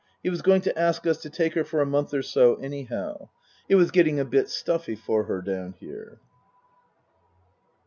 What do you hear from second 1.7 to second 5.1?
a month or so anyhow. It was getting a bit stuffy